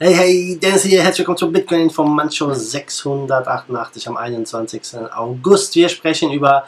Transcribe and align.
Hey, 0.00 0.14
hey, 0.14 0.58
Dennis 0.62 0.84
hier, 0.84 1.02
herzlich 1.02 1.18
willkommen 1.18 1.38
zum 1.38 1.52
Bitcoin 1.52 1.80
Informantshow 1.80 2.54
688 2.54 4.06
am 4.06 4.16
21. 4.16 4.80
August. 5.12 5.74
Wir 5.74 5.88
sprechen 5.88 6.30
über 6.30 6.66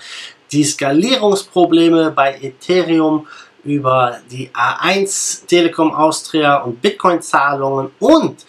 die 0.51 0.65
Skalierungsprobleme 0.65 2.11
bei 2.11 2.35
Ethereum, 2.43 3.29
über 3.63 4.19
die 4.33 4.51
A1 4.51 5.47
Telekom 5.47 5.95
Austria 5.95 6.57
und 6.57 6.83
Bitcoin-Zahlungen 6.83 7.93
und 8.01 8.45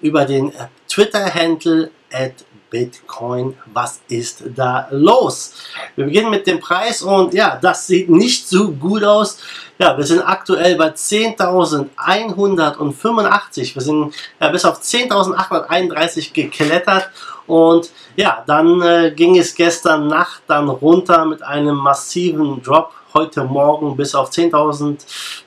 über 0.00 0.24
den 0.24 0.50
Twitter-Handle 0.88 1.90
at 2.10 2.32
Bitcoin. 2.72 3.56
Was 3.72 4.00
ist 4.08 4.42
da 4.56 4.88
los? 4.90 5.54
Wir 5.94 6.06
beginnen 6.06 6.30
mit 6.30 6.44
dem 6.46 6.58
Preis 6.58 7.02
und 7.02 7.34
ja, 7.34 7.58
das 7.60 7.86
sieht 7.86 8.08
nicht 8.08 8.48
so 8.48 8.72
gut 8.72 9.04
aus. 9.04 9.36
Ja, 9.78 9.94
wir 9.96 10.04
sind 10.04 10.22
aktuell 10.22 10.76
bei 10.76 10.88
10.185. 10.88 13.74
Wir 13.74 13.82
sind 13.82 14.14
ja, 14.40 14.48
bis 14.48 14.64
auf 14.64 14.80
10.831 14.80 16.32
geklettert 16.32 17.10
und 17.46 17.90
ja, 18.16 18.42
dann 18.46 18.80
äh, 18.80 19.12
ging 19.14 19.36
es 19.36 19.54
gestern 19.54 20.06
Nacht 20.06 20.40
dann 20.46 20.70
runter 20.70 21.26
mit 21.26 21.42
einem 21.42 21.76
massiven 21.76 22.62
Drop 22.62 22.94
heute 23.14 23.44
Morgen 23.44 23.96
bis 23.96 24.14
auf 24.14 24.30
10.000, 24.30 25.00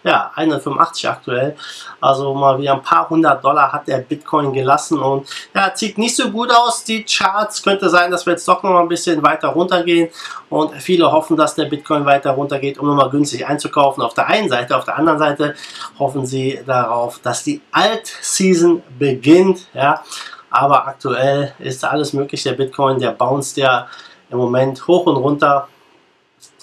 ja, 0.04 0.32
185 0.36 1.10
aktuell. 1.10 1.56
Also 2.00 2.34
mal 2.34 2.60
wieder 2.60 2.74
ein 2.74 2.82
paar 2.82 3.10
hundert 3.10 3.44
Dollar 3.44 3.72
hat 3.72 3.88
der 3.88 4.00
Bitcoin 4.00 4.54
gelassen 4.54 5.00
und 5.00 5.28
ja, 5.54 5.72
sieht 5.74 5.98
nicht 5.98 6.16
so 6.16 6.30
gut 6.30 6.52
aus. 6.52 6.84
Die 6.84 7.04
Charts 7.04 7.64
könnte 7.64 7.90
sein, 7.90 8.12
dass 8.12 8.26
wir 8.26 8.34
jetzt 8.34 8.48
doch 8.48 8.62
noch 8.64 8.80
ein 8.80 8.88
bisschen 8.88 9.24
weiter 9.24 9.50
runtergehen 9.50 10.10
und 10.50 10.74
viele 10.82 11.12
hoffen, 11.12 11.38
dass 11.38 11.56
der 11.56 11.66
Bitcoin 11.66 12.06
weiter 12.06 12.32
runtergeht, 12.32 12.78
um 12.78 12.88
nochmal 12.88 13.10
günstig 13.10 13.46
einzukaufen. 13.46 14.04
Auf 14.04 14.14
der 14.14 14.28
einen 14.28 14.50
Seite, 14.50 14.78
auf 14.78 14.86
der 14.86 14.98
anderen 14.98 15.20
Seite 15.20 15.56
hoffen 15.98 16.26
sie 16.26 16.60
darauf, 16.66 17.20
dass 17.20 17.44
die 17.44 17.62
Alt-Season 17.72 18.84
beginnt, 18.98 19.68
ja. 19.74 20.04
Aber 20.50 20.88
aktuell 20.88 21.54
ist 21.60 21.84
alles 21.84 22.14
möglich. 22.14 22.44
Der 22.44 22.54
Bitcoin, 22.54 23.00
der 23.00 23.12
bounced 23.12 23.58
ja 23.58 23.88
im 24.30 24.38
Moment 24.38 24.88
hoch 24.88 25.06
und 25.06 25.18
runter. 25.18 25.68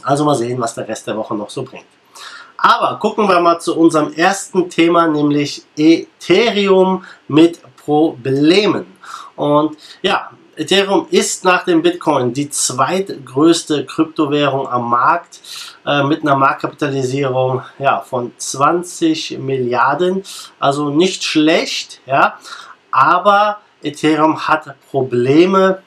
Also 0.03 0.25
mal 0.25 0.35
sehen, 0.35 0.61
was 0.61 0.75
der 0.75 0.89
Rest 0.89 1.07
der 1.07 1.17
Woche 1.17 1.35
noch 1.35 1.51
so 1.51 1.63
bringt. 1.63 1.87
Aber 2.57 2.99
gucken 2.99 3.29
wir 3.29 3.41
mal 3.41 3.59
zu 3.59 3.77
unserem 3.77 4.13
ersten 4.13 4.71
Thema, 4.71 5.09
nämlich 5.09 5.65
Ethereum 5.77 7.05
mit 7.27 7.61
Problemen. 7.77 8.87
Und 9.35 9.77
ja, 10.03 10.31
Ethereum 10.55 11.07
ist 11.11 11.45
nach 11.45 11.65
dem 11.65 11.83
Bitcoin 11.83 12.33
die 12.33 12.51
zweitgrößte 12.51 13.87
Kryptowährung 13.87 14.69
am 14.69 14.91
Markt 14.91 15.41
äh, 15.87 16.05
mit 16.05 16.23
einer 16.23 16.37
Marktkapitalisierung 16.37 17.63
ja, 17.79 18.01
von 18.01 18.33
20 18.37 19.39
Milliarden. 19.39 20.23
Also 20.61 20.91
nicht 20.91 21.25
schlecht, 21.25 22.01
ja, 22.07 22.39
aber 22.91 23.59
Ethereum 23.83 24.47
hat 24.47 24.75
Probleme 24.91 25.83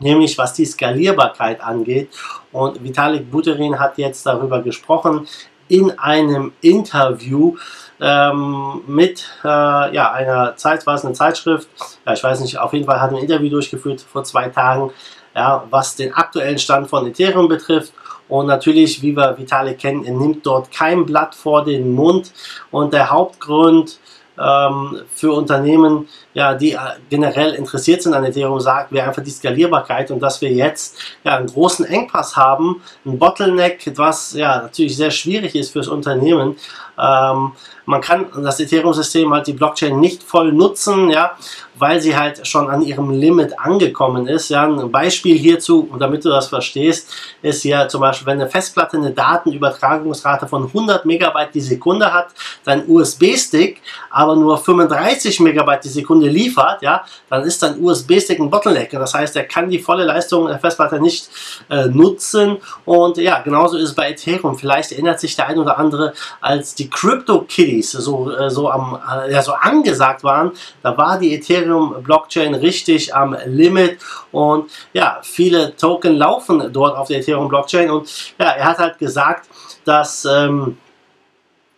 nämlich 0.00 0.36
was 0.38 0.54
die 0.54 0.64
Skalierbarkeit 0.64 1.60
angeht. 1.60 2.10
Und 2.52 2.82
Vitalik 2.82 3.30
Buterin 3.30 3.78
hat 3.78 3.98
jetzt 3.98 4.24
darüber 4.26 4.62
gesprochen 4.62 5.26
in 5.68 5.98
einem 5.98 6.52
Interview 6.60 7.56
ähm, 8.00 8.82
mit 8.86 9.28
äh, 9.44 9.94
ja, 9.94 10.12
einer 10.12 10.56
Zeit, 10.56 10.86
war 10.86 10.94
es 10.94 11.04
eine 11.04 11.14
Zeitschrift, 11.14 11.68
ja, 12.06 12.12
ich 12.14 12.22
weiß 12.22 12.40
nicht, 12.40 12.58
auf 12.58 12.72
jeden 12.72 12.86
Fall 12.86 13.00
hat 13.00 13.10
ein 13.10 13.18
Interview 13.18 13.50
durchgeführt 13.50 14.00
vor 14.00 14.24
zwei 14.24 14.48
Tagen, 14.48 14.90
ja, 15.34 15.64
was 15.70 15.96
den 15.96 16.14
aktuellen 16.14 16.58
Stand 16.58 16.88
von 16.88 17.06
Ethereum 17.06 17.48
betrifft. 17.48 17.92
Und 18.28 18.46
natürlich, 18.46 19.00
wie 19.00 19.16
wir 19.16 19.36
Vitalik 19.38 19.78
kennen, 19.78 20.04
er 20.04 20.12
nimmt 20.12 20.44
dort 20.44 20.70
kein 20.70 21.06
Blatt 21.06 21.34
vor 21.34 21.64
den 21.64 21.94
Mund. 21.94 22.32
Und 22.70 22.92
der 22.92 23.10
Hauptgrund, 23.10 23.98
ähm, 24.38 25.02
für 25.14 25.32
Unternehmen, 25.32 26.08
ja, 26.38 26.54
die 26.54 26.72
äh, 26.72 26.78
generell 27.10 27.54
interessiert 27.54 28.00
sind 28.00 28.14
an 28.14 28.24
Ethereum, 28.24 28.60
sagt, 28.60 28.92
wäre 28.92 29.08
einfach 29.08 29.24
die 29.24 29.30
Skalierbarkeit 29.30 30.12
und 30.12 30.20
dass 30.20 30.40
wir 30.40 30.50
jetzt 30.50 30.96
ja, 31.24 31.36
einen 31.36 31.48
großen 31.48 31.84
Engpass 31.84 32.36
haben, 32.36 32.80
ein 33.04 33.18
Bottleneck, 33.18 33.90
was 33.96 34.34
ja 34.34 34.62
natürlich 34.62 34.96
sehr 34.96 35.10
schwierig 35.10 35.56
ist 35.56 35.72
fürs 35.72 35.88
Unternehmen. 35.88 36.54
Ähm, 36.96 37.52
man 37.86 38.00
kann 38.02 38.26
das 38.44 38.60
Ethereum-System 38.60 39.32
halt 39.32 39.46
die 39.46 39.52
Blockchain 39.54 39.98
nicht 39.98 40.22
voll 40.22 40.52
nutzen, 40.52 41.08
ja, 41.08 41.32
weil 41.78 42.00
sie 42.00 42.16
halt 42.16 42.46
schon 42.46 42.68
an 42.68 42.82
ihrem 42.82 43.10
Limit 43.10 43.58
angekommen 43.58 44.26
ist. 44.26 44.50
Ja. 44.50 44.64
Ein 44.64 44.90
Beispiel 44.90 45.38
hierzu, 45.38 45.88
damit 45.98 46.24
du 46.24 46.28
das 46.28 46.48
verstehst, 46.48 47.08
ist 47.40 47.64
ja 47.64 47.88
zum 47.88 48.02
Beispiel, 48.02 48.26
wenn 48.26 48.40
eine 48.40 48.50
Festplatte 48.50 48.98
eine 48.98 49.12
Datenübertragungsrate 49.12 50.46
von 50.46 50.66
100 50.66 51.06
Megabyte 51.06 51.54
die 51.54 51.60
Sekunde 51.60 52.12
hat, 52.12 52.28
dein 52.64 52.86
USB-Stick 52.86 53.80
aber 54.10 54.36
nur 54.36 54.58
35 54.58 55.40
Megabyte 55.40 55.84
die 55.84 55.88
Sekunde 55.88 56.27
liefert, 56.28 56.82
ja, 56.82 57.04
dann 57.30 57.44
ist 57.44 57.62
dein 57.62 57.82
USB-Stick 57.82 58.38
ein 58.38 58.50
Bottleneck. 58.50 58.90
Das 58.90 59.14
heißt, 59.14 59.36
er 59.36 59.44
kann 59.44 59.70
die 59.70 59.78
volle 59.78 60.04
Leistung 60.04 60.46
der 60.46 60.58
Festplatte 60.58 61.00
nicht 61.00 61.28
äh, 61.70 61.86
nutzen. 61.86 62.58
Und 62.84 63.16
ja, 63.16 63.40
genauso 63.40 63.76
ist 63.78 63.90
es 63.90 63.94
bei 63.94 64.10
Ethereum. 64.10 64.58
Vielleicht 64.58 64.92
erinnert 64.92 65.20
sich 65.20 65.36
der 65.36 65.46
ein 65.46 65.58
oder 65.58 65.78
andere, 65.78 66.12
als 66.40 66.74
die 66.74 66.90
Crypto 66.90 67.42
Kitty 67.42 67.78
Release 67.78 68.00
so, 68.00 68.30
äh, 68.30 68.50
so, 68.50 68.70
äh, 68.70 69.32
ja, 69.32 69.42
so 69.42 69.52
angesagt 69.52 70.24
waren, 70.24 70.52
da 70.82 70.96
war 70.96 71.18
die 71.18 71.34
Ethereum-Blockchain 71.34 72.54
richtig 72.54 73.14
am 73.14 73.36
Limit 73.46 73.98
und 74.32 74.70
ja, 74.92 75.20
viele 75.22 75.76
Token 75.76 76.16
laufen 76.16 76.72
dort 76.72 76.96
auf 76.96 77.08
der 77.08 77.18
Ethereum-Blockchain 77.18 77.90
und 77.90 78.08
ja, 78.38 78.50
er 78.50 78.64
hat 78.64 78.78
halt 78.78 78.98
gesagt, 78.98 79.48
dass 79.84 80.24
ähm, 80.24 80.78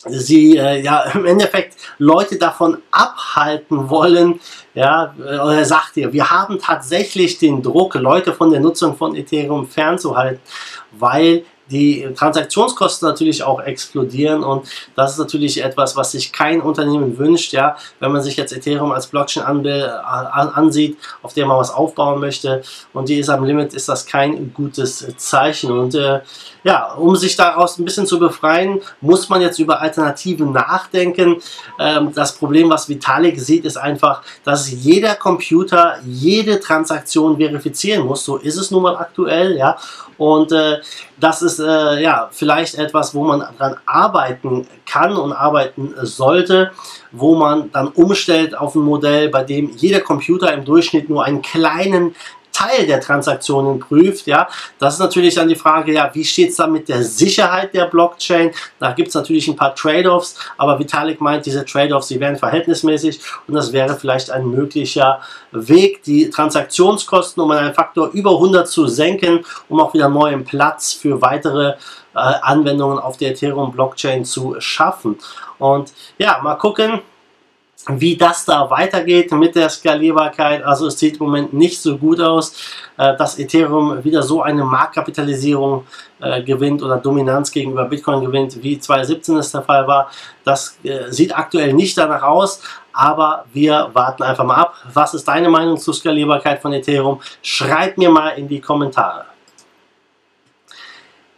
sie 0.06 0.56
äh, 0.56 0.80
ja 0.82 1.02
im 1.14 1.26
Endeffekt 1.26 1.76
Leute 1.98 2.38
davon 2.38 2.78
abhalten 2.90 3.90
wollen, 3.90 4.40
ja, 4.74 5.14
äh, 5.18 5.58
er 5.58 5.64
sagt 5.64 5.94
hier, 5.94 6.12
wir 6.12 6.30
haben 6.30 6.58
tatsächlich 6.58 7.38
den 7.38 7.62
Druck, 7.62 7.94
Leute 7.94 8.32
von 8.32 8.50
der 8.50 8.60
Nutzung 8.60 8.96
von 8.96 9.14
Ethereum 9.14 9.66
fernzuhalten, 9.66 10.40
weil 10.92 11.44
die 11.70 12.08
Transaktionskosten 12.14 13.08
natürlich 13.08 13.42
auch 13.42 13.60
explodieren 13.60 14.42
und 14.42 14.66
das 14.96 15.12
ist 15.12 15.18
natürlich 15.18 15.62
etwas, 15.62 15.96
was 15.96 16.12
sich 16.12 16.32
kein 16.32 16.60
Unternehmen 16.60 17.18
wünscht, 17.18 17.52
ja, 17.52 17.76
wenn 17.98 18.12
man 18.12 18.22
sich 18.22 18.36
jetzt 18.36 18.52
Ethereum 18.52 18.92
als 18.92 19.06
Blockchain 19.06 19.44
ansieht, 19.44 20.98
auf 21.22 21.34
der 21.34 21.46
man 21.46 21.58
was 21.58 21.70
aufbauen 21.70 22.20
möchte 22.20 22.62
und 22.92 23.08
die 23.08 23.18
ist 23.18 23.28
am 23.28 23.44
Limit, 23.44 23.74
ist 23.74 23.88
das 23.88 24.06
kein 24.06 24.52
gutes 24.52 25.06
Zeichen 25.16 25.70
und 25.70 25.94
äh, 25.94 26.20
ja, 26.64 26.92
um 26.94 27.16
sich 27.16 27.36
daraus 27.36 27.78
ein 27.78 27.84
bisschen 27.84 28.06
zu 28.06 28.18
befreien, 28.18 28.80
muss 29.00 29.28
man 29.28 29.40
jetzt 29.40 29.58
über 29.58 29.80
Alternativen 29.80 30.52
nachdenken. 30.52 31.36
Ähm, 31.78 32.12
das 32.14 32.34
Problem, 32.34 32.68
was 32.70 32.88
Vitalik 32.88 33.40
sieht, 33.40 33.64
ist 33.64 33.76
einfach, 33.76 34.22
dass 34.44 34.70
jeder 34.70 35.14
Computer 35.14 35.98
jede 36.04 36.60
Transaktion 36.60 37.38
verifizieren 37.38 38.06
muss. 38.06 38.24
So 38.24 38.36
ist 38.36 38.56
es 38.56 38.70
nun 38.70 38.82
mal 38.82 38.96
aktuell, 38.96 39.56
ja. 39.56 39.78
Und 40.18 40.52
äh, 40.52 40.80
das 41.18 41.40
ist 41.40 41.59
äh, 41.60 42.02
ja 42.02 42.28
vielleicht 42.32 42.74
etwas, 42.76 43.14
wo 43.14 43.24
man 43.24 43.44
dran 43.58 43.76
arbeiten 43.86 44.66
kann 44.86 45.16
und 45.16 45.32
arbeiten 45.32 45.94
sollte, 46.02 46.72
wo 47.12 47.36
man 47.36 47.70
dann 47.72 47.88
umstellt 47.88 48.56
auf 48.56 48.74
ein 48.74 48.82
Modell, 48.82 49.28
bei 49.28 49.44
dem 49.44 49.70
jeder 49.76 50.00
Computer 50.00 50.52
im 50.52 50.64
Durchschnitt 50.64 51.08
nur 51.08 51.24
einen 51.24 51.42
kleinen 51.42 52.14
Teil 52.60 52.86
der 52.86 53.00
Transaktionen 53.00 53.80
prüft. 53.80 54.26
Ja, 54.26 54.48
das 54.78 54.94
ist 54.94 55.00
natürlich 55.00 55.34
dann 55.34 55.48
die 55.48 55.56
Frage, 55.56 55.92
ja, 55.92 56.10
wie 56.12 56.24
steht 56.24 56.50
es 56.50 56.56
dann 56.56 56.72
mit 56.72 56.88
der 56.88 57.02
Sicherheit 57.02 57.72
der 57.74 57.86
Blockchain? 57.86 58.52
Da 58.78 58.92
gibt 58.92 59.08
es 59.08 59.14
natürlich 59.14 59.48
ein 59.48 59.56
paar 59.56 59.74
Trade-offs, 59.74 60.36
aber 60.58 60.78
Vitalik 60.78 61.20
meint, 61.20 61.46
diese 61.46 61.64
Trade-offs, 61.64 62.08
die 62.08 62.20
wären 62.20 62.36
verhältnismäßig 62.36 63.20
und 63.46 63.54
das 63.54 63.72
wäre 63.72 63.96
vielleicht 63.96 64.30
ein 64.30 64.48
möglicher 64.48 65.20
Weg, 65.52 66.02
die 66.02 66.30
Transaktionskosten 66.30 67.42
um 67.42 67.50
einen 67.50 67.74
Faktor 67.74 68.10
über 68.12 68.32
100 68.32 68.68
zu 68.68 68.86
senken, 68.86 69.44
um 69.68 69.80
auch 69.80 69.94
wieder 69.94 70.08
neuen 70.08 70.44
Platz 70.44 70.92
für 70.92 71.20
weitere 71.22 71.74
äh, 72.14 72.18
Anwendungen 72.18 72.98
auf 72.98 73.16
der 73.16 73.30
Ethereum-Blockchain 73.30 74.24
zu 74.24 74.56
schaffen. 74.58 75.18
Und 75.58 75.92
ja, 76.18 76.40
mal 76.42 76.56
gucken, 76.56 77.00
wie 77.88 78.16
das 78.16 78.44
da 78.44 78.68
weitergeht 78.70 79.32
mit 79.32 79.54
der 79.54 79.68
Skalierbarkeit. 79.68 80.62
Also 80.62 80.86
es 80.86 80.98
sieht 80.98 81.18
im 81.18 81.26
Moment 81.26 81.52
nicht 81.52 81.80
so 81.80 81.96
gut 81.96 82.20
aus, 82.20 82.54
äh, 82.96 83.16
dass 83.16 83.38
Ethereum 83.38 84.04
wieder 84.04 84.22
so 84.22 84.42
eine 84.42 84.64
Marktkapitalisierung 84.64 85.86
äh, 86.20 86.42
gewinnt 86.42 86.82
oder 86.82 86.98
Dominanz 86.98 87.50
gegenüber 87.50 87.86
Bitcoin 87.86 88.24
gewinnt, 88.24 88.62
wie 88.62 88.78
2017 88.78 89.36
es 89.36 89.52
der 89.52 89.62
Fall 89.62 89.86
war. 89.86 90.10
Das 90.44 90.78
äh, 90.82 91.10
sieht 91.10 91.36
aktuell 91.36 91.72
nicht 91.72 91.96
danach 91.96 92.22
aus, 92.22 92.60
aber 92.92 93.46
wir 93.52 93.90
warten 93.92 94.22
einfach 94.22 94.44
mal 94.44 94.56
ab. 94.56 94.74
Was 94.92 95.14
ist 95.14 95.26
deine 95.26 95.48
Meinung 95.48 95.78
zur 95.78 95.94
Skalierbarkeit 95.94 96.60
von 96.60 96.72
Ethereum? 96.72 97.20
Schreib 97.42 97.96
mir 97.96 98.10
mal 98.10 98.30
in 98.30 98.48
die 98.48 98.60
Kommentare. 98.60 99.24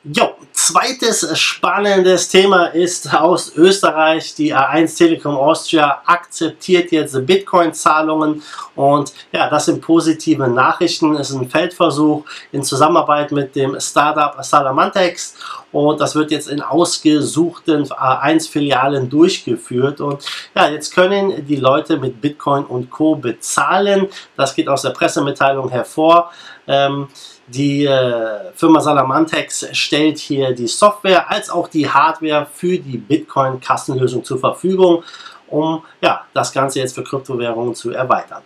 Jo, 0.04 0.34
zweites 0.66 1.36
spannendes 1.40 2.28
Thema 2.28 2.66
ist 2.66 3.12
aus 3.12 3.52
Österreich. 3.56 4.36
Die 4.36 4.54
A1 4.54 4.96
Telekom 4.96 5.36
Austria 5.36 6.02
akzeptiert 6.06 6.92
jetzt 6.92 7.26
Bitcoin-Zahlungen 7.26 8.42
und 8.76 9.12
ja, 9.32 9.50
das 9.50 9.64
sind 9.64 9.80
positive 9.80 10.46
Nachrichten. 10.46 11.16
Es 11.16 11.30
ist 11.30 11.36
ein 11.36 11.50
Feldversuch 11.50 12.24
in 12.52 12.62
Zusammenarbeit 12.62 13.32
mit 13.32 13.56
dem 13.56 13.78
Startup 13.80 14.36
Salamantex 14.44 15.34
und 15.72 16.00
das 16.00 16.14
wird 16.14 16.30
jetzt 16.30 16.48
in 16.48 16.60
ausgesuchten 16.60 17.84
A1-Filialen 17.88 19.08
durchgeführt 19.08 20.00
und 20.00 20.24
ja, 20.54 20.68
jetzt 20.68 20.94
können 20.94 21.44
die 21.44 21.56
Leute 21.56 21.96
mit 21.96 22.20
Bitcoin 22.20 22.64
und 22.64 22.88
Co. 22.88 23.16
bezahlen. 23.16 24.06
Das 24.36 24.54
geht 24.54 24.68
aus 24.68 24.82
der 24.82 24.90
Pressemitteilung 24.90 25.70
hervor. 25.70 26.30
Ähm, 26.68 27.08
die 27.46 27.84
äh, 27.84 28.52
Firma 28.54 28.80
Salamantex 28.80 29.68
stellt 29.72 30.18
hier 30.18 30.52
die 30.52 30.68
Software 30.68 31.30
als 31.30 31.50
auch 31.50 31.68
die 31.68 31.88
Hardware 31.88 32.46
für 32.52 32.78
die 32.78 32.98
Bitcoin-Kassenlösung 32.98 34.24
zur 34.24 34.38
Verfügung, 34.38 35.02
um 35.48 35.82
ja, 36.00 36.24
das 36.32 36.52
Ganze 36.52 36.78
jetzt 36.78 36.94
für 36.94 37.02
Kryptowährungen 37.02 37.74
zu 37.74 37.90
erweitern. 37.90 38.42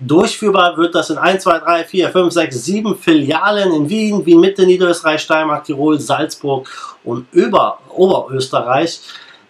Durchführbar 0.00 0.76
wird 0.76 0.94
das 0.94 1.08
in 1.08 1.16
1, 1.16 1.42
2, 1.42 1.58
3, 1.58 1.84
4, 1.84 2.10
5, 2.10 2.32
6, 2.32 2.64
7 2.64 2.96
Filialen 2.98 3.72
in 3.72 3.88
Wien, 3.88 4.26
Wien 4.26 4.40
Mitte, 4.40 4.66
Niederösterreich, 4.66 5.22
Steiermark, 5.22 5.64
Tirol, 5.64 5.98
Salzburg 5.98 6.68
und 7.02 7.26
über 7.32 7.78
Oberösterreich. 7.88 9.00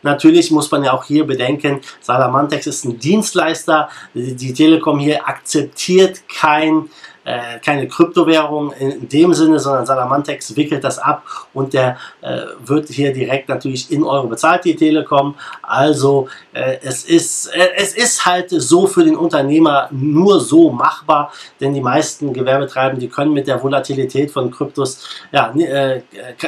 Natürlich 0.03 0.53
muss 0.53 0.71
man 0.71 0.85
ja 0.85 0.93
auch 0.93 1.05
hier 1.05 1.27
bedenken, 1.27 1.81
Salamantex 2.01 2.69
ist 2.69 2.85
ein 2.85 2.97
Dienstleister. 2.97 3.89
Die 4.15 4.55
Telekom 4.55 5.01
hier 5.01 5.27
akzeptiert 5.29 6.21
kein 6.29 6.91
äh, 7.27 7.59
keine 7.59 7.89
Kryptowährung 7.89 8.73
in 8.73 9.09
dem 9.09 9.35
Sinne, 9.35 9.59
sondern 9.59 9.85
Salamantex 9.85 10.55
wickelt 10.55 10.85
das 10.85 10.99
ab 10.99 11.25
und 11.53 11.75
der 11.75 11.97
äh, 12.21 12.43
wird 12.65 12.89
hier 12.89 13.13
direkt 13.13 13.49
natürlich 13.49 13.91
in 13.91 14.05
Euro 14.05 14.29
bezahlt, 14.29 14.65
die 14.65 14.77
Telekom. 14.77 15.35
Also 15.61 16.29
äh, 16.53 16.77
es, 16.83 17.05
ist, 17.05 17.49
äh, 17.49 17.71
es 17.77 17.95
ist 17.97 18.25
halt 18.25 18.51
so 18.51 18.87
für 18.87 19.03
den 19.03 19.17
Unternehmer 19.17 19.89
nur 19.91 20.39
so 20.39 20.71
machbar, 20.71 21.33
denn 21.61 21.75
die 21.75 21.81
meisten 21.81 22.33
Gewerbetreibenden, 22.33 23.01
die 23.01 23.09
können 23.09 23.33
mit 23.33 23.49
der 23.49 23.61
Volatilität 23.61 24.31
von 24.31 24.53
Kryptos, 24.53 25.01
ja, 25.33 25.53
äh, 25.57 26.03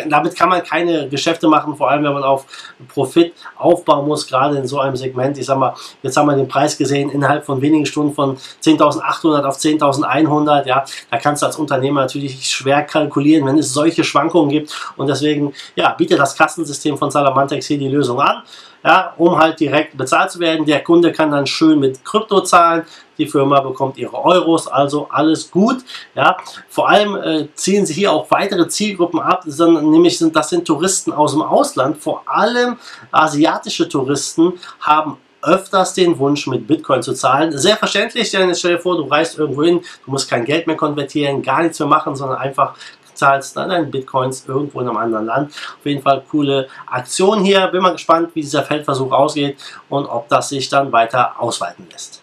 damit 0.09 0.37
kann 0.37 0.49
man 0.49 0.63
keine 0.63 1.09
Geschäfte 1.09 1.49
machen, 1.49 1.77
vor 1.77 1.91
allem 1.91 2.05
wenn 2.05 2.13
man 2.13 2.23
auf 2.23 2.47
Profit 2.87 3.35
aufbauen 3.57 4.07
muss, 4.07 4.29
gerade 4.29 4.57
in 4.59 4.69
so 4.69 4.79
einem 4.79 4.95
Segment. 4.95 5.39
Ich 5.39 5.47
sag 5.47 5.59
mal, 5.59 5.75
jetzt 6.03 6.17
haben 6.17 6.27
wir 6.27 6.37
den 6.37 6.47
Preis 6.47 6.79
gesehen, 6.79 7.11
innerhalb 7.11 7.45
von 7.45 7.61
wenigen 7.61 7.85
Stunden 7.85 8.15
von 8.15 8.37
10.800 8.63 9.43
auf 9.43 9.57
10.100 9.57 10.68
ja, 10.69 10.85
da 11.11 11.17
kannst 11.17 11.43
du 11.43 11.47
als 11.47 11.57
Unternehmer 11.57 12.03
natürlich 12.03 12.47
schwer 12.49 12.83
kalkulieren, 12.83 13.47
wenn 13.47 13.59
es 13.59 13.73
solche 13.73 14.05
Schwankungen 14.05 14.51
gibt 14.51 14.93
und 14.97 15.09
deswegen, 15.09 15.55
ja, 15.75 15.93
bietet 15.95 16.19
das 16.19 16.37
Kassensystem 16.37 16.97
von 16.99 17.11
Salamantex 17.11 17.67
hier 17.67 17.79
die 17.79 17.89
Lösung 17.89 18.21
an, 18.21 18.43
ja, 18.85 19.15
um 19.17 19.37
halt 19.39 19.59
direkt 19.59 19.97
bezahlt 19.97 20.31
zu 20.31 20.39
werden. 20.39 20.67
Der 20.67 20.85
Kunde 20.85 21.11
kann 21.11 21.31
dann 21.31 21.47
schön 21.47 21.81
mit 21.81 22.05
Krypto 22.05 22.43
zahlen, 22.43 22.85
die 23.17 23.27
Firma 23.27 23.61
bekommt 23.61 23.97
ihre 23.97 24.23
Euros, 24.23 24.69
also 24.69 25.09
alles 25.11 25.51
gut. 25.51 25.79
Ja, 26.15 26.37
vor 26.69 26.89
allem 26.89 27.17
äh, 27.17 27.49
ziehen 27.55 27.85
sie 27.87 27.95
hier 27.95 28.13
auch 28.13 28.31
weitere 28.31 28.69
Zielgruppen 28.69 29.21
ab, 29.21 29.43
sondern 29.47 29.91
nämlich 29.91 30.19
sind 30.19 30.37
das 30.37 30.51
sind 30.51 30.67
Touristen 30.67 31.13
aus 31.13 31.33
dem 31.33 31.43
Ausland, 31.43 31.97
vor 31.97 32.23
allem 32.27 32.77
asiatische 33.11 33.89
Touristen 33.89 34.53
haben 34.81 35.17
öfters 35.49 35.95
den 35.95 36.19
Wunsch, 36.19 36.47
mit 36.47 36.67
Bitcoin 36.67 37.03
zu 37.03 37.15
zahlen. 37.15 37.57
Sehr 37.57 37.77
verständlich, 37.77 38.31
denn 38.31 38.55
stell 38.55 38.77
dir 38.77 38.81
vor, 38.81 38.97
du 38.97 39.05
reist 39.05 39.39
irgendwo 39.39 39.63
hin, 39.63 39.81
du 40.05 40.11
musst 40.11 40.29
kein 40.29 40.45
Geld 40.45 40.67
mehr 40.67 40.77
konvertieren, 40.77 41.43
gar 41.43 41.63
nichts 41.63 41.79
mehr 41.79 41.89
machen, 41.89 42.15
sondern 42.15 42.39
einfach 42.39 42.75
zahlst 43.15 43.57
dann 43.57 43.69
deine 43.69 43.87
Bitcoins 43.87 44.45
irgendwo 44.47 44.81
in 44.81 44.89
einem 44.89 44.97
anderen 44.97 45.27
Land. 45.27 45.53
Auf 45.79 45.85
jeden 45.85 46.03
Fall 46.03 46.23
coole 46.31 46.69
Aktion 46.87 47.43
hier. 47.43 47.67
Bin 47.67 47.83
mal 47.83 47.93
gespannt, 47.93 48.31
wie 48.35 48.41
dieser 48.41 48.63
Feldversuch 48.63 49.11
ausgeht 49.11 49.59
und 49.89 50.07
ob 50.07 50.29
das 50.29 50.51
sich 50.51 50.69
dann 50.69 50.93
weiter 50.93 51.41
ausweiten 51.41 51.87
lässt. 51.91 52.23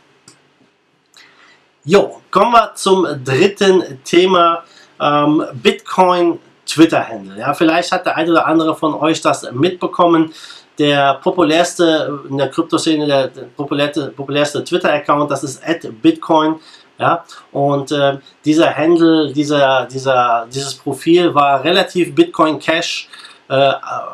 Jo, 1.83 2.22
kommen 2.31 2.54
wir 2.54 2.74
zum 2.75 3.06
dritten 3.24 4.00
Thema. 4.04 4.63
Ähm, 5.00 5.44
Bitcoin 5.54 6.39
Twitter-Handle. 6.66 7.38
Ja, 7.39 7.54
vielleicht 7.54 7.92
hat 7.92 8.06
der 8.06 8.16
eine 8.16 8.31
oder 8.31 8.48
andere 8.48 8.75
von 8.75 8.94
euch 8.95 9.22
das 9.22 9.50
mitbekommen 9.51 10.33
der 10.77 11.16
populärste 11.16 12.19
in 12.30 12.38
der 12.38 12.50
Kryptoszene, 12.50 13.06
der, 13.06 13.27
der 13.27 13.44
populärste, 13.44 14.07
populärste 14.07 14.63
Twitter-Account, 14.63 15.31
das 15.31 15.44
ist 15.44 15.62
Bitcoin. 16.01 16.56
Ja, 16.98 17.25
und 17.51 17.92
äh, 17.92 18.19
dieser 18.45 18.74
Handle, 18.74 19.33
dieser, 19.33 19.86
dieser, 19.86 20.48
dieses 20.50 20.75
Profil 20.75 21.36
war 21.36 21.62
relativ 21.62 22.16
Bitcoin 22.16 22.57
Cash, 22.57 23.10
äh, 23.50 23.74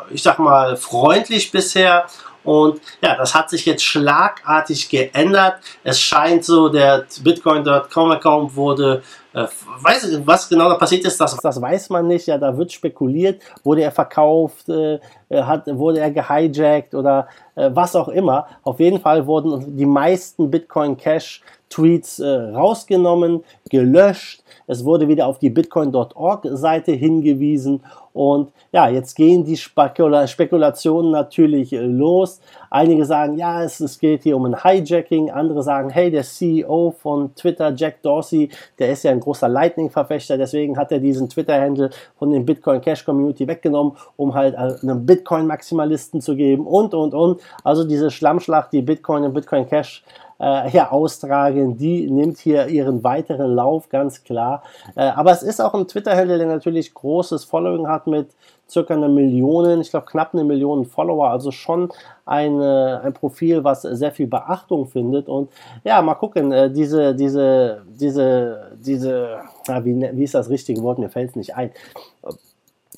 ich 0.10 0.24
sag 0.24 0.40
mal, 0.40 0.76
freundlich 0.76 1.52
bisher. 1.52 2.08
Und 2.44 2.82
ja, 3.04 3.16
das 3.16 3.36
hat 3.36 3.52
sich 3.52 3.68
jetzt 3.68 3.84
schlagartig 3.84 4.90
geändert. 4.90 5.58
Es 5.84 6.02
scheint 6.02 6.44
so, 6.44 6.70
der 6.70 7.06
Bitcoin.com-Account 7.22 8.56
wurde 8.56 9.04
weiß 9.34 10.10
ich, 10.10 10.28
was 10.28 10.50
genau 10.50 10.70
da 10.70 10.76
passiert 10.76 11.06
ist, 11.06 11.20
das, 11.20 11.36
das 11.38 11.62
weiß 11.62 11.90
man 11.90 12.08
nicht. 12.08 12.28
Ja, 12.28 12.38
da 12.38 12.56
wird 12.58 12.72
spekuliert, 12.72 13.42
wurde 13.64 13.82
er 13.82 13.92
verkauft, 13.92 14.68
äh, 14.70 15.00
äh, 15.30 15.44
hat, 15.44 15.68
wurde 15.68 16.00
er 16.00 16.12
gehijackt 16.12 16.94
oder 16.94 17.28
äh, 17.56 17.70
was 17.74 17.96
auch 17.96 18.10
immer. 18.10 18.48
Auf 18.64 18.80
jeden 18.80 19.00
Fall 19.00 19.26
wurden 19.26 19.78
die 19.78 19.86
meisten 19.86 20.52
Bitcoin 20.52 20.98
Cash 20.98 21.42
Tweets 21.70 22.20
äh, 22.20 22.28
rausgenommen, 22.28 23.44
gelöscht. 23.70 24.44
Es 24.68 24.84
wurde 24.84 25.08
wieder 25.08 25.28
auf 25.28 25.40
die 25.40 25.50
bitcoin.org 25.50 26.48
Seite 26.52 26.92
hingewiesen 26.92 27.82
und 28.14 28.52
ja, 28.74 28.90
jetzt 28.90 29.16
gehen 29.16 29.44
die 29.46 29.56
Spekula 29.56 30.28
Spekulationen 30.28 31.12
natürlich 31.12 31.72
äh, 31.72 31.80
los. 31.80 32.42
Einige 32.70 33.06
sagen, 33.06 33.38
ja, 33.38 33.64
es, 33.64 33.80
es 33.80 34.00
geht 34.00 34.24
hier 34.24 34.36
um 34.36 34.46
ein 34.46 34.64
Hijacking. 34.64 35.32
Andere 35.32 35.64
sagen, 35.64 35.90
hey, 35.90 36.12
der 36.12 36.24
CEO 36.24 36.94
von 36.98 37.34
Twitter, 37.36 37.74
Jack 37.76 38.02
Dorsey, 38.02 38.50
der 38.80 38.92
ist 38.92 39.04
ja 39.04 39.12
ein 39.12 39.21
großer 39.22 39.48
Lightning-Verfechter. 39.48 40.38
Deswegen 40.38 40.78
hat 40.78 40.92
er 40.92 41.00
diesen 41.00 41.30
Twitter-Handle 41.30 41.90
von 42.18 42.32
den 42.32 42.46
Bitcoin 42.46 42.82
Cash 42.82 43.06
Community 43.06 43.48
weggenommen, 43.48 43.94
um 44.18 44.34
halt 44.34 44.56
einem 44.56 45.06
Bitcoin-Maximalisten 45.06 46.22
zu 46.22 46.36
geben 46.36 46.68
und, 46.68 46.94
und, 46.94 47.14
und. 47.14 47.42
Also 47.64 47.86
diese 47.86 48.12
Schlammschlacht, 48.12 48.74
die 48.74 48.82
Bitcoin 48.82 49.24
und 49.24 49.34
Bitcoin 49.34 49.68
Cash 49.68 50.04
äh, 50.42 50.70
hier 50.70 50.92
austragen, 50.92 51.78
die 51.78 52.10
nimmt 52.10 52.40
hier 52.40 52.68
ihren 52.68 53.04
weiteren 53.04 53.54
Lauf, 53.54 53.90
ganz 53.90 54.24
klar. 54.24 54.64
Äh, 54.96 55.02
aber 55.02 55.32
es 55.32 55.44
ist 55.44 55.62
auch 55.62 55.74
ein 55.74 55.88
Twitter-Handle, 55.88 56.40
der 56.40 56.48
natürlich 56.48 56.94
großes 56.94 57.46
Following 57.46 57.88
hat 57.88 58.08
mit 58.08 58.30
circa 58.72 58.94
eine 58.94 59.10
Million, 59.10 59.82
ich 59.82 59.90
glaube 59.90 60.06
knapp 60.06 60.34
eine 60.34 60.44
Million 60.44 60.86
Follower, 60.86 61.30
also 61.30 61.52
schon 61.52 61.90
eine, 62.26 63.02
ein 63.04 63.14
Profil, 63.14 63.64
was 63.64 63.82
sehr 63.82 64.12
viel 64.12 64.28
Beachtung 64.28 64.88
findet. 64.88 65.28
Und 65.28 65.52
ja, 65.84 66.02
mal 66.02 66.16
gucken, 66.16 66.52
äh, 66.52 66.72
diese, 66.72 67.14
diese, 67.14 67.84
diese, 67.88 68.72
diese, 68.80 69.42
wie, 69.84 70.10
wie 70.14 70.24
ist 70.24 70.34
das 70.34 70.50
richtige 70.50 70.82
Wort? 70.82 71.00
Mir 71.00 71.10
fällt 71.10 71.32
es 71.32 71.36
nicht 71.36 71.56
ein 71.56 71.72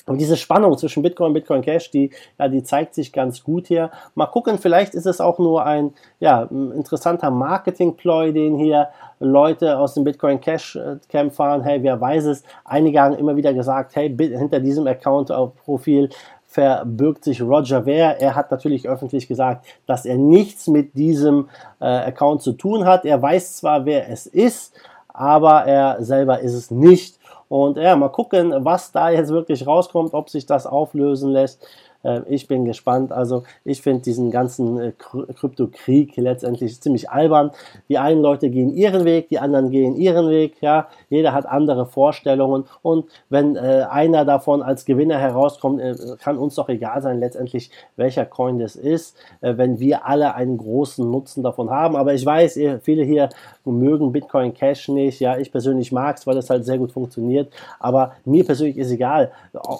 und 0.06 0.18
diese 0.18 0.36
Spannung 0.36 0.76
zwischen 0.76 1.02
Bitcoin 1.02 1.28
und 1.28 1.34
Bitcoin 1.34 1.62
Cash, 1.62 1.90
die, 1.90 2.10
ja, 2.38 2.48
die 2.48 2.62
zeigt 2.62 2.94
sich 2.94 3.12
ganz 3.12 3.42
gut 3.42 3.68
hier. 3.68 3.90
Mal 4.14 4.26
gucken, 4.26 4.58
vielleicht 4.58 4.94
ist 4.94 5.06
es 5.06 5.20
auch 5.20 5.38
nur 5.38 5.64
ein 5.64 5.94
ja, 6.20 6.42
interessanter 6.42 7.30
Marketing-Ploy, 7.30 8.32
den 8.32 8.56
hier 8.56 8.88
Leute 9.20 9.78
aus 9.78 9.94
dem 9.94 10.04
Bitcoin 10.04 10.40
Cash 10.40 10.76
äh, 10.76 10.96
Camp 11.08 11.32
fahren. 11.32 11.62
Hey, 11.62 11.82
wer 11.82 12.00
weiß 12.00 12.24
es? 12.26 12.42
Einige 12.64 13.00
haben 13.00 13.14
immer 13.14 13.36
wieder 13.36 13.54
gesagt, 13.54 13.96
hey, 13.96 14.14
hinter 14.14 14.60
diesem 14.60 14.86
Account-Profil 14.86 16.10
verbirgt 16.54 17.24
sich 17.24 17.40
Roger 17.40 17.84
Ver. 17.84 18.20
Er 18.20 18.34
hat 18.34 18.50
natürlich 18.50 18.88
öffentlich 18.88 19.26
gesagt, 19.26 19.64
dass 19.86 20.04
er 20.04 20.16
nichts 20.18 20.66
mit 20.66 20.94
diesem 20.94 21.48
äh, 21.80 21.86
Account 21.86 22.42
zu 22.42 22.52
tun 22.52 22.84
hat. 22.84 23.04
Er 23.04 23.22
weiß 23.22 23.56
zwar, 23.56 23.86
wer 23.86 24.08
es 24.10 24.26
ist, 24.26 24.74
aber 25.08 25.64
er 25.64 26.04
selber 26.04 26.40
ist 26.40 26.54
es 26.54 26.70
nicht. 26.70 27.18
Und 27.48 27.76
ja, 27.76 27.96
mal 27.96 28.08
gucken, 28.08 28.52
was 28.64 28.92
da 28.92 29.10
jetzt 29.10 29.30
wirklich 29.30 29.66
rauskommt, 29.66 30.14
ob 30.14 30.30
sich 30.30 30.46
das 30.46 30.66
auflösen 30.66 31.30
lässt. 31.32 31.66
Äh, 32.04 32.20
ich 32.28 32.46
bin 32.46 32.64
gespannt. 32.64 33.12
Also 33.12 33.42
ich 33.64 33.82
finde 33.82 34.02
diesen 34.02 34.30
ganzen 34.30 34.78
äh, 34.78 34.92
Kryptokrieg 34.92 36.16
letztendlich 36.16 36.80
ziemlich 36.80 37.10
albern. 37.10 37.50
Die 37.88 37.98
einen 37.98 38.20
Leute 38.20 38.50
gehen 38.50 38.74
ihren 38.74 39.04
Weg, 39.04 39.28
die 39.28 39.38
anderen 39.38 39.70
gehen 39.70 39.96
ihren 39.96 40.28
Weg. 40.28 40.56
Ja, 40.60 40.88
jeder 41.08 41.32
hat 41.32 41.46
andere 41.46 41.86
Vorstellungen 41.86 42.64
und 42.82 43.06
wenn 43.28 43.56
äh, 43.56 43.86
einer 43.90 44.24
davon 44.24 44.62
als 44.62 44.84
Gewinner 44.84 45.18
herauskommt, 45.18 45.80
äh, 45.80 45.94
kann 46.22 46.38
uns 46.38 46.54
doch 46.54 46.68
egal 46.68 47.02
sein 47.02 47.18
letztendlich, 47.18 47.70
welcher 47.96 48.26
Coin 48.26 48.58
das 48.58 48.76
ist, 48.76 49.16
äh, 49.40 49.56
wenn 49.56 49.80
wir 49.80 50.06
alle 50.06 50.34
einen 50.34 50.58
großen 50.58 51.10
Nutzen 51.10 51.42
davon 51.42 51.70
haben. 51.70 51.96
Aber 51.96 52.14
ich 52.14 52.24
weiß, 52.24 52.58
viele 52.82 53.04
hier 53.04 53.28
mögen 53.64 54.12
Bitcoin 54.12 54.54
Cash 54.54 54.88
nicht. 54.88 55.20
Ja, 55.20 55.38
ich 55.38 55.50
persönlich 55.50 55.92
mag 55.92 56.16
es, 56.16 56.26
weil 56.26 56.36
es 56.36 56.50
halt 56.50 56.64
sehr 56.64 56.78
gut 56.78 56.92
funktioniert. 56.92 57.52
Aber 57.78 58.12
mir 58.24 58.44
persönlich 58.44 58.76
ist 58.76 58.90
egal. 58.90 59.32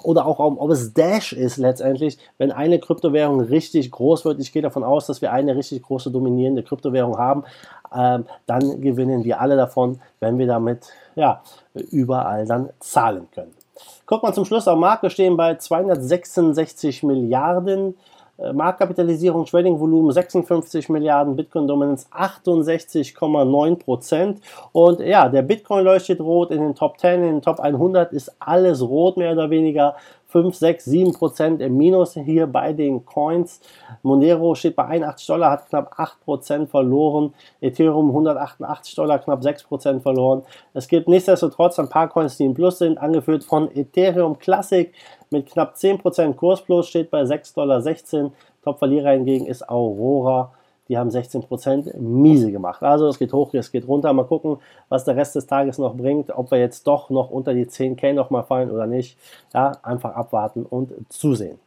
Oder 0.03 0.25
auch, 0.25 0.39
ob 0.39 0.69
es 0.71 0.93
Dash 0.93 1.33
ist 1.33 1.57
letztendlich 1.57 2.14
wirklich, 2.15 2.29
wenn 2.37 2.51
eine 2.51 2.79
Kryptowährung 2.79 3.41
richtig 3.41 3.91
groß 3.91 4.25
wird, 4.25 4.39
ich 4.39 4.51
gehe 4.51 4.61
davon 4.61 4.83
aus, 4.83 5.07
dass 5.07 5.21
wir 5.21 5.31
eine 5.31 5.55
richtig 5.55 5.83
große 5.83 6.11
dominierende 6.11 6.63
Kryptowährung 6.63 7.17
haben, 7.17 7.43
ähm, 7.95 8.25
dann 8.45 8.81
gewinnen 8.81 9.23
wir 9.23 9.39
alle 9.39 9.55
davon, 9.55 9.99
wenn 10.19 10.37
wir 10.37 10.47
damit 10.47 10.87
ja, 11.15 11.41
überall 11.73 12.45
dann 12.45 12.69
zahlen 12.79 13.27
können. 13.33 13.53
Guck 14.05 14.23
mal 14.23 14.33
zum 14.33 14.45
Schluss, 14.45 14.67
am 14.67 14.79
Markt 14.79 15.09
stehen 15.11 15.37
bei 15.37 15.55
266 15.55 17.03
Milliarden. 17.03 17.95
Äh, 18.37 18.51
Marktkapitalisierung, 18.51 19.45
Trading-Volumen 19.45 20.11
56 20.11 20.89
Milliarden, 20.89 21.35
Bitcoin-Dominanz 21.35 22.07
68,9 22.11 23.75
Prozent. 23.77 24.41
Und 24.73 24.99
ja, 24.99 25.29
der 25.29 25.41
Bitcoin 25.41 25.85
leuchtet 25.85 26.19
rot 26.19 26.51
in 26.51 26.61
den 26.61 26.75
Top 26.75 26.99
10, 26.99 27.23
in 27.23 27.27
den 27.35 27.41
Top 27.41 27.59
100 27.59 28.11
ist 28.11 28.33
alles 28.39 28.81
rot 28.81 29.17
mehr 29.17 29.31
oder 29.31 29.49
weniger. 29.49 29.95
5, 30.35 30.53
6, 30.53 30.83
7 30.83 31.13
Prozent 31.13 31.61
im 31.61 31.77
Minus 31.77 32.15
hier 32.15 32.45
bei 32.45 32.73
den 32.73 33.05
Coins. 33.05 33.61
Monero 34.03 34.53
steht 34.53 34.75
bei 34.75 34.83
81 34.83 35.27
Dollar, 35.27 35.51
hat 35.51 35.69
knapp 35.69 35.97
8 35.97 36.25
Prozent 36.25 36.69
verloren. 36.69 37.33
Ethereum 37.61 38.09
188 38.09 38.95
Dollar, 38.95 39.19
knapp 39.19 39.41
6 39.41 39.63
Prozent 39.63 40.03
verloren. 40.03 40.43
Es 40.73 40.89
gibt 40.89 41.07
nichtsdestotrotz 41.07 41.79
ein 41.79 41.87
paar 41.87 42.09
Coins, 42.09 42.35
die 42.35 42.43
im 42.43 42.53
Plus 42.53 42.79
sind, 42.79 42.97
angeführt 42.97 43.45
von 43.45 43.73
Ethereum 43.73 44.37
Classic 44.37 44.91
mit 45.29 45.45
knapp 45.45 45.77
10 45.77 45.99
Prozent 45.99 46.35
Kursplus, 46.35 46.89
steht 46.89 47.11
bei 47.11 47.21
6,16 47.21 47.53
Dollar. 48.11 48.31
Top-Verlierer 48.61 49.11
hingegen 49.11 49.45
ist 49.45 49.69
Aurora 49.69 50.51
die 50.87 50.97
haben 50.97 51.09
16% 51.09 51.97
miese 51.97 52.51
gemacht. 52.51 52.83
Also 52.83 53.07
es 53.07 53.17
geht 53.17 53.33
hoch, 53.33 53.53
es 53.53 53.71
geht 53.71 53.87
runter. 53.87 54.13
Mal 54.13 54.25
gucken, 54.25 54.57
was 54.89 55.03
der 55.05 55.15
Rest 55.15 55.35
des 55.35 55.47
Tages 55.47 55.77
noch 55.77 55.95
bringt. 55.95 56.29
Ob 56.29 56.51
wir 56.51 56.59
jetzt 56.59 56.85
doch 56.85 57.09
noch 57.09 57.31
unter 57.31 57.53
die 57.53 57.65
10k 57.65 58.13
nochmal 58.13 58.43
fallen 58.43 58.69
oder 58.69 58.85
nicht. 58.85 59.17
Ja, 59.53 59.73
einfach 59.81 60.15
abwarten 60.15 60.63
und 60.63 60.93
zusehen. 61.09 61.59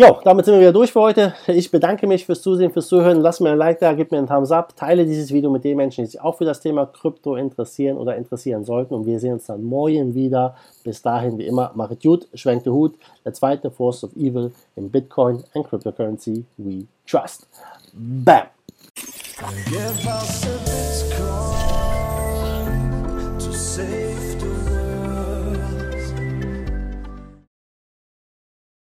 Jo, 0.00 0.20
damit 0.22 0.44
sind 0.44 0.54
wir 0.54 0.60
wieder 0.60 0.72
durch 0.72 0.92
für 0.92 1.00
heute. 1.00 1.34
Ich 1.48 1.72
bedanke 1.72 2.06
mich 2.06 2.24
fürs 2.24 2.40
Zusehen, 2.40 2.70
fürs 2.70 2.86
Zuhören. 2.86 3.20
Lass 3.20 3.40
mir 3.40 3.50
ein 3.50 3.58
Like 3.58 3.80
da, 3.80 3.94
gib 3.94 4.12
mir 4.12 4.18
einen 4.18 4.28
Thumbs 4.28 4.52
up, 4.52 4.76
teile 4.76 5.04
dieses 5.04 5.32
Video 5.32 5.50
mit 5.50 5.64
den 5.64 5.76
Menschen, 5.76 6.04
die 6.04 6.10
sich 6.12 6.20
auch 6.20 6.36
für 6.36 6.44
das 6.44 6.60
Thema 6.60 6.86
Krypto 6.86 7.34
interessieren 7.34 7.98
oder 7.98 8.14
interessieren 8.14 8.64
sollten. 8.64 8.94
Und 8.94 9.06
wir 9.06 9.18
sehen 9.18 9.32
uns 9.32 9.46
dann 9.46 9.64
morgen 9.64 10.14
wieder. 10.14 10.54
Bis 10.84 11.02
dahin, 11.02 11.36
wie 11.36 11.48
immer, 11.48 11.72
macht 11.74 12.00
gut, 12.00 12.28
schwenkt 12.32 12.66
den 12.66 12.74
Hut. 12.74 12.94
Der 13.24 13.34
zweite 13.34 13.72
Force 13.72 14.04
of 14.04 14.14
Evil 14.14 14.52
in 14.76 14.88
Bitcoin 14.88 15.42
and 15.56 15.66
Cryptocurrency 15.68 16.44
we 16.58 16.86
trust. 17.04 17.48
Bam! 17.92 18.46